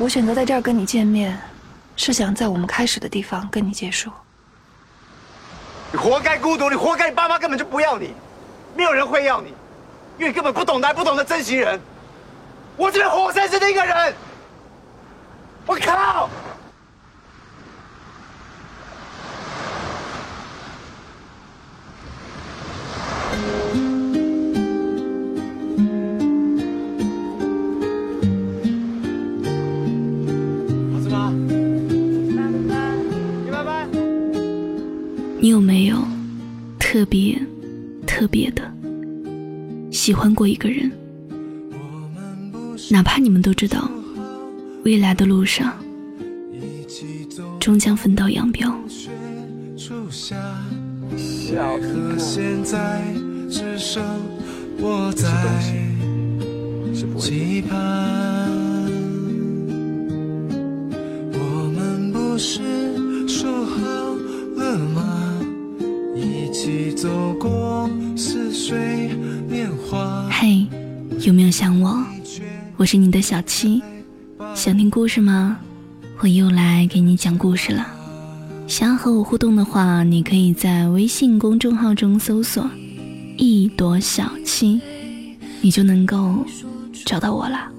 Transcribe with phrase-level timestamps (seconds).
[0.00, 1.36] 我选择在这儿跟你见面，
[1.96, 4.08] 是想在我们开始的地方跟你结束。
[5.90, 8.14] 你活该孤独，你活该你爸妈根本就不要你，
[8.76, 9.48] 没有人会要你，
[10.16, 11.80] 因为你根本不懂得，不懂得珍惜人。
[12.76, 14.14] 我这边活生生的一个人，
[38.18, 38.68] 特别的
[39.92, 40.90] 喜欢过一个人？
[42.90, 43.88] 哪怕你们都知道，
[44.84, 45.72] 未来的路上
[47.60, 48.76] 终将分道扬镳。
[50.10, 51.78] 笑
[52.18, 53.00] 现在
[53.48, 54.02] 只剩
[54.80, 55.28] 我在
[57.16, 57.78] 期盼。
[61.34, 62.58] 我们不是
[63.28, 63.78] 说好
[64.56, 65.40] 了吗？
[66.16, 67.48] 一起走过
[68.68, 69.08] 水
[69.48, 70.28] 年华。
[70.30, 70.66] 嘿，
[71.20, 72.04] 有没有想我？
[72.76, 73.82] 我是你的小七，
[74.54, 75.56] 想听故事吗？
[76.20, 77.86] 我又来给你讲故事了。
[78.66, 82.68] 想要和我互动的话，你可以在微信公众号中搜索
[83.38, 84.78] “一朵小七”，
[85.62, 86.44] 你就能够
[87.06, 87.72] 找到我了。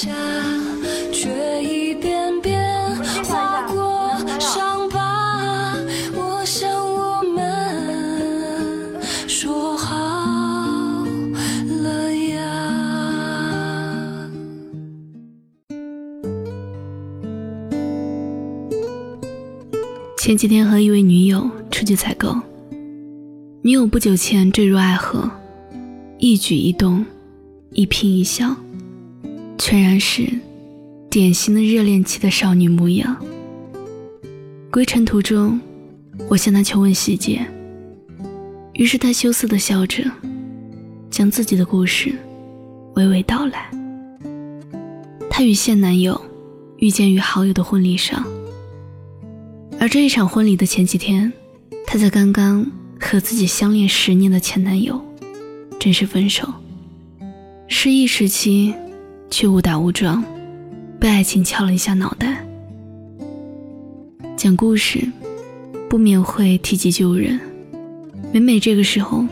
[0.00, 0.12] 下，
[1.12, 1.28] 却
[1.60, 5.74] 一遍遍划过伤疤。
[6.14, 9.96] 我想我们说好
[11.82, 11.98] 了。
[20.16, 22.36] 前几天和一位女友出去采购，
[23.62, 25.28] 女友不久前坠入爱河，
[26.18, 27.04] 一举一动，
[27.72, 28.54] 一颦一笑，
[29.58, 30.26] 全然是
[31.10, 33.16] 典型的热恋期的少女模样。
[34.70, 35.60] 归程途中，
[36.28, 37.44] 我向她求问细节，
[38.74, 40.04] 于是她羞涩的笑着，
[41.10, 42.14] 将自己的故事
[42.94, 43.68] 娓娓道来。
[45.28, 46.20] 她与现男友
[46.76, 48.24] 遇见于好友的婚礼上。
[49.80, 51.32] 而这一场婚礼的前几天，
[51.86, 52.64] 她才刚刚
[53.00, 55.00] 和自己相恋十年的前男友
[55.80, 56.48] 正式分手。
[57.68, 58.74] 失意时期，
[59.30, 60.22] 却误打误撞
[60.98, 62.44] 被爱情敲了一下脑袋。
[64.36, 65.00] 讲故事，
[65.88, 67.38] 不免会提及旧人，
[68.32, 69.24] 每每这个时候，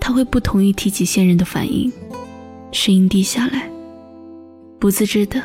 [0.00, 1.90] 他会不同意提起现任的反应，
[2.72, 3.70] 声音低下来，
[4.78, 5.42] 不自知的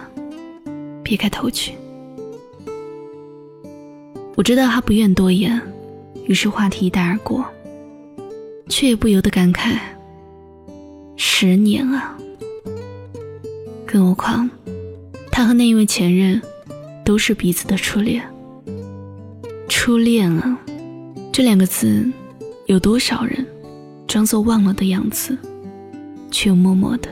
[1.03, 1.73] 撇开头去。
[4.35, 5.61] 我知道他不愿多言，
[6.25, 7.45] 于是话题一带而过，
[8.67, 9.77] 却也不由得感慨：
[11.15, 12.17] 十年啊！
[13.93, 14.49] 更何况，
[15.31, 16.41] 他和那一位前任
[17.05, 18.27] 都是彼此的初恋。
[19.69, 20.57] 初恋啊，
[21.31, 22.11] 这两个字，
[22.65, 23.45] 有多少人
[24.07, 25.37] 装作忘了的样子，
[26.31, 27.09] 却又默默的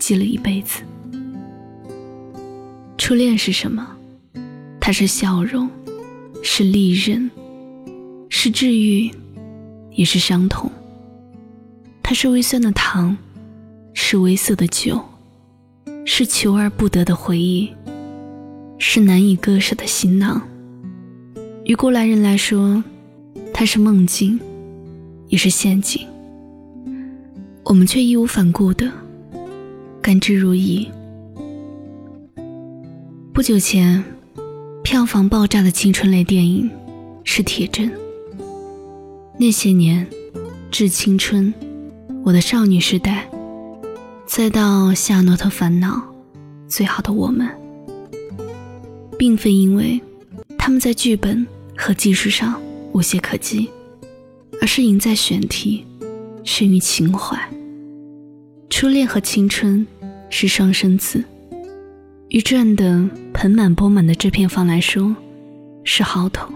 [0.00, 0.82] 记了一辈子？
[2.98, 3.86] 初恋是什么？
[4.80, 5.70] 它是笑容。
[6.42, 7.30] 是利刃，
[8.28, 9.08] 是治愈，
[9.92, 10.68] 也是伤痛。
[12.02, 13.16] 它是微酸的糖，
[13.94, 15.00] 是微涩的酒，
[16.04, 17.70] 是求而不得的回忆，
[18.78, 20.42] 是难以割舍的行囊。
[21.64, 22.82] 于过来人来说，
[23.52, 24.38] 它是梦境，
[25.28, 26.06] 也是陷阱。
[27.64, 28.90] 我们却义无反顾的
[30.00, 30.86] 甘之如饴。
[33.32, 34.02] 不久前。
[34.84, 36.68] 票房爆炸的青春类电影
[37.22, 37.86] 是《铁证》。
[39.38, 40.04] 那些年，
[40.72, 41.54] 致青春，
[42.24, 43.30] 我的少女时代，
[44.26, 45.96] 再到《夏洛特烦恼》，
[46.68, 47.48] 最好的我们，
[49.18, 50.00] 并非因为
[50.56, 51.46] 他们在剧本
[51.76, 52.60] 和技术上
[52.92, 53.68] 无懈可击，
[54.60, 55.84] 而是赢在选题，
[56.44, 57.38] 胜于情怀。
[58.70, 59.86] 初恋和青春
[60.30, 61.22] 是双生子。
[62.30, 65.14] 于赚得盆满钵满的制片方来说，
[65.84, 66.46] 是豪头；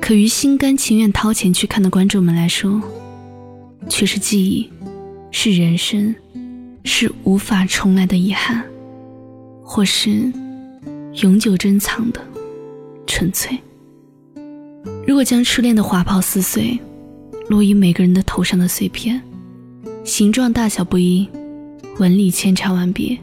[0.00, 2.80] 可于心甘情愿掏钱去看的观众们来说，
[3.88, 4.70] 却是记忆，
[5.36, 6.14] 是人生，
[6.84, 8.64] 是无法重来的遗憾，
[9.64, 10.32] 或是
[11.22, 12.20] 永久珍藏的
[13.04, 13.58] 纯粹。
[15.04, 16.78] 如果将初恋的花炮撕碎，
[17.48, 19.20] 落于每个人的头上的碎片，
[20.04, 21.28] 形状大小不一，
[21.98, 23.18] 纹理千差万别。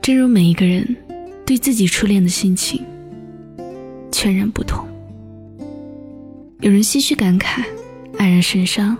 [0.00, 0.96] 正如每一个人
[1.44, 2.82] 对自己初恋的心情
[4.10, 4.82] 全然不同。
[6.60, 7.62] 有人唏嘘感慨，
[8.14, 8.96] 黯然神伤，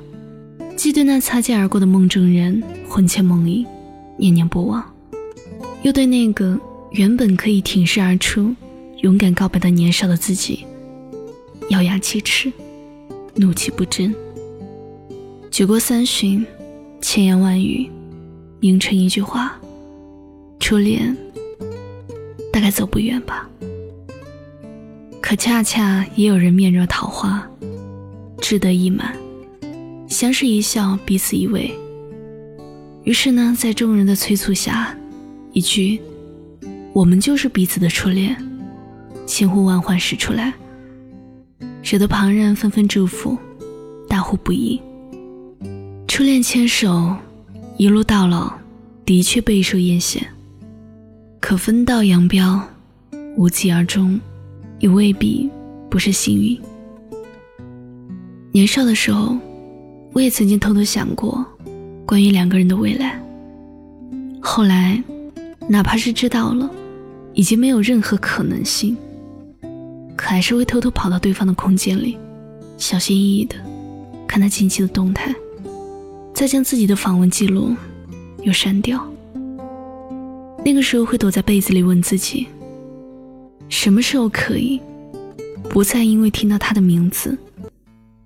[0.83, 3.65] 既对那擦肩而过的梦中人魂牵梦萦，
[4.17, 4.85] 念念不忘，
[5.83, 6.59] 又对那个
[6.91, 8.53] 原本可以挺身而出、
[8.97, 10.67] 勇敢告白的年少的自己，
[11.69, 12.53] 咬牙切齿，
[13.37, 14.13] 怒气不争。
[15.53, 16.45] 酒过三巡，
[17.01, 17.89] 千言万语
[18.59, 19.57] 凝成一句话：
[20.59, 21.17] 初恋
[22.53, 23.49] 大概走不远吧。
[25.21, 27.49] 可恰恰也有人面若桃花，
[28.41, 29.17] 志得意满，
[30.13, 31.71] 相视一笑，彼此依偎。
[33.03, 34.95] 于是呢，在众人的催促下，
[35.53, 35.99] 一句
[36.95, 38.37] “我们就是彼此的初恋”，
[39.27, 40.53] 千呼万唤始出来，
[41.83, 43.37] 惹得旁人纷纷祝福，
[44.07, 44.81] 大呼不已。
[46.07, 47.17] 初恋牵手，
[47.79, 48.53] 一路到老，
[49.05, 50.19] 的确备受艳羡。
[51.41, 52.63] 可分道扬镳，
[53.37, 54.21] 无疾而终，
[54.79, 55.51] 也未必
[55.91, 56.57] 不是幸运。
[58.53, 59.37] 年少的时候，
[60.13, 61.45] 我也曾经偷偷想过
[62.05, 63.21] 关于两个人的未来。
[64.41, 65.03] 后来，
[65.69, 66.71] 哪怕是知道了，
[67.33, 68.97] 已经没有任何可能性，
[70.17, 72.19] 可还是会偷偷跑到对方的空间里，
[72.77, 73.55] 小心翼翼的
[74.27, 75.35] 看他近期的动态。
[76.35, 77.75] 再将自己的访问记录
[78.43, 79.03] 又删掉。
[80.65, 82.47] 那个时候会躲在被子里问自己：
[83.69, 84.81] 什么时候可以
[85.69, 87.37] 不再因为听到他的名字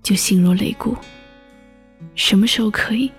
[0.01, 0.95] 就心如擂鼓？
[2.17, 3.11] 什么时候可以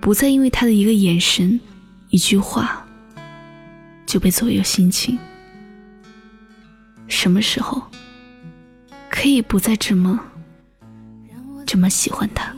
[0.00, 1.60] 不再因为他的一个眼神、
[2.08, 2.84] 一句话
[4.06, 5.18] 就被左右心情？
[7.06, 7.82] 什么时候
[9.10, 10.18] 可以不再这么
[11.66, 12.56] 这么喜欢他？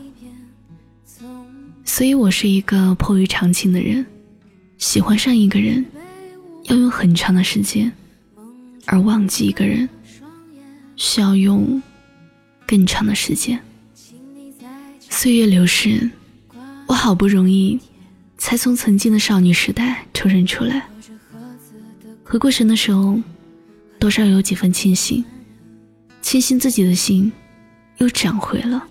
[1.83, 4.05] 所以我是一个迫于长情的人，
[4.77, 5.85] 喜欢上一个人
[6.63, 7.91] 要用很长的时间，
[8.85, 9.89] 而忘记一个人
[10.95, 11.81] 需要用
[12.65, 13.61] 更长的时间。
[15.15, 16.09] 岁月流逝，
[16.87, 17.79] 我好不容易
[18.39, 20.89] 才从曾经的少女时代抽身出来，
[22.25, 23.17] 回过神的时候，
[23.99, 25.23] 多少有几分庆幸，
[26.21, 27.31] 庆幸自己的心
[27.99, 28.83] 又长回了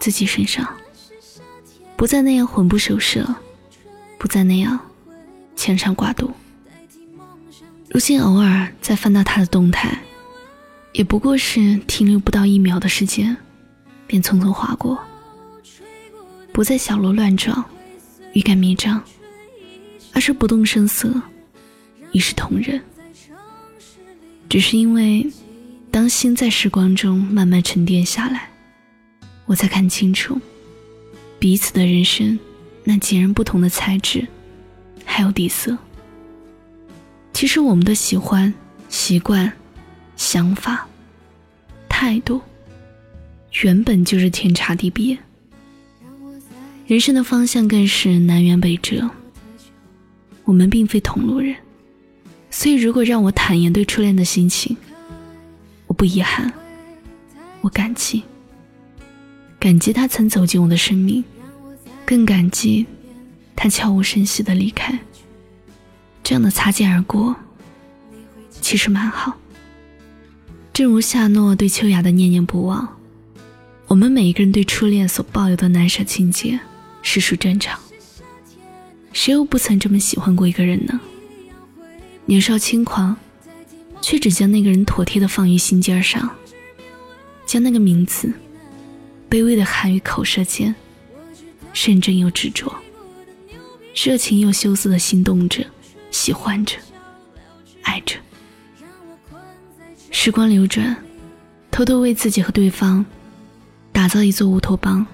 [0.00, 0.68] 自己身上。
[1.96, 3.34] 不再那样魂不守舍，
[4.18, 4.78] 不再那样
[5.54, 6.32] 牵肠挂肚。
[7.88, 9.96] 如今偶尔再翻到他的动态，
[10.92, 13.36] 也不过是停留不到一秒的时间，
[14.08, 15.00] 便匆匆划过。
[16.52, 17.64] 不再小鹿乱撞，
[18.34, 19.02] 欲盖弥彰，
[20.12, 21.10] 而是不动声色，
[22.12, 22.80] 一视同仁。
[24.50, 25.26] 只是因为，
[25.90, 28.50] 当心在时光中慢慢沉淀下来，
[29.46, 30.38] 我才看清楚。
[31.38, 32.38] 彼此的人生，
[32.84, 34.28] 那截然不同的材质，
[35.06, 35.76] 还有底色。
[37.32, 38.52] 其实我们的喜欢、
[38.90, 39.50] 习惯、
[40.16, 40.86] 想法、
[41.88, 42.42] 态度，
[43.62, 45.18] 原本就是天差地别。
[46.86, 49.10] 人生的方向更是南辕北辙。
[50.44, 51.54] 我们并非同路人，
[52.50, 54.76] 所以如果让我坦言对初恋的心情，
[55.86, 56.52] 我不遗憾，
[57.60, 58.24] 我感激。
[59.60, 61.22] 感激他曾走进我的生命，
[62.04, 62.84] 更感激
[63.54, 64.98] 他悄无声息的离开。
[66.24, 67.36] 这样的擦肩而过，
[68.60, 69.38] 其实蛮好。
[70.72, 72.96] 正如夏诺对秋雅的念念不忘，
[73.86, 76.58] 我们每一个人对初恋所抱有的难舍情结，
[77.02, 77.78] 世属战场。
[79.12, 80.98] 谁又不曾这么喜欢过一个人呢？
[82.24, 83.14] 年少轻狂，
[84.00, 86.30] 却只将那个人妥帖的放于心尖上，
[87.44, 88.32] 将那个名字。
[89.28, 90.74] 卑微的含于口舌间，
[91.74, 92.70] 认真又执着，
[93.94, 95.64] 热情又羞涩的心动着，
[96.10, 96.76] 喜欢着，
[97.82, 98.16] 爱着。
[100.10, 100.94] 时光流转，
[101.70, 103.04] 偷偷为自己和对方
[103.90, 105.06] 打造一座乌托邦。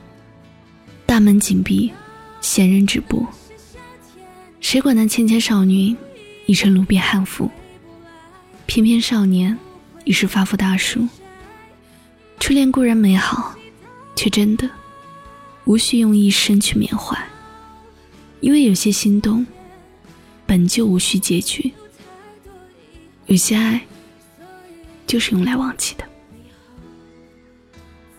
[1.09, 1.91] 大门紧闭，
[2.43, 3.27] 闲人止步。
[4.61, 5.97] 谁管那纤纤少女
[6.45, 7.51] 已成路边悍妇，
[8.67, 9.59] 翩翩少年
[10.05, 11.09] 已是发福大叔。
[12.39, 13.55] 初恋固然美好。
[14.15, 14.69] 却真的
[15.65, 17.17] 无需用一生去缅怀，
[18.41, 19.47] 因为有些心动
[20.45, 21.73] 本就无需结局，
[23.27, 23.81] 有些爱
[25.07, 26.05] 就是用来忘记的。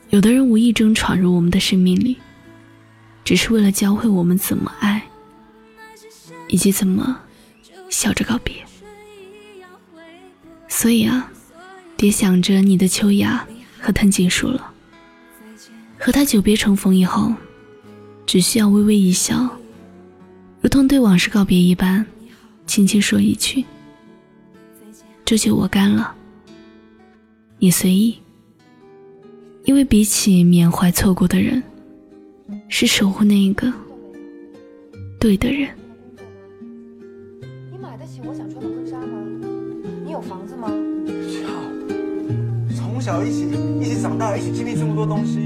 [0.09, 2.17] 有的人无意中闯入我们的生命里，
[3.29, 5.07] 只是为了教会我们怎么爱，
[6.47, 7.15] 以及怎么
[7.87, 8.55] 笑着告别。
[10.67, 11.31] 所以啊，
[11.95, 13.47] 别想着你的秋雅
[13.79, 14.73] 和藤结束了。
[15.99, 17.31] 和他久别重逢以后，
[18.25, 19.47] 只需要微微一笑，
[20.59, 22.03] 如同对往事告别一般，
[22.65, 23.63] 轻轻说一句
[25.23, 26.15] ：“这酒我干了，
[27.59, 28.17] 你随意。”
[29.65, 31.61] 因为比起缅怀错过的人，
[32.67, 33.71] 是守护那一个
[35.19, 35.69] 对的人。
[37.71, 39.17] 你买得起我想穿的婚纱吗？
[40.05, 40.69] 你有房子吗？
[41.45, 41.51] 靠！
[42.75, 43.47] 从小一起
[43.79, 45.39] 一起长大，一起经历这么多东西，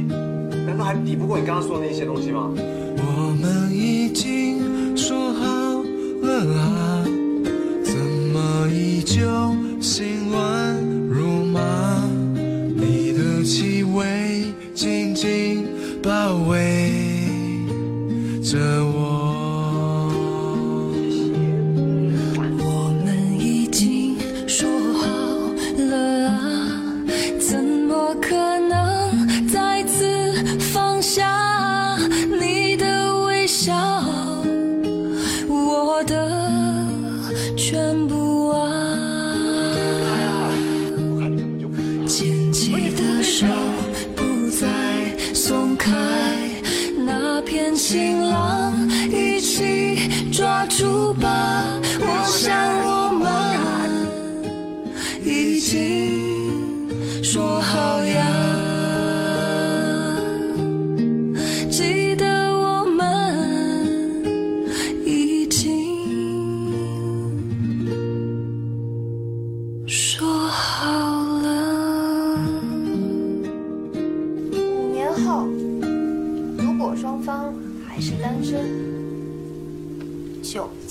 [0.66, 2.52] 难道还抵不过你刚刚说的那些东西吗？
[2.56, 5.84] 我们已经说好
[6.22, 6.93] 了啊，
[42.54, 43.48] 牵起的手
[44.16, 44.68] 不再
[45.34, 45.92] 松开，
[47.04, 48.72] 那片晴朗
[49.10, 51.73] 一起抓住吧。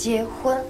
[0.03, 0.62] 结婚。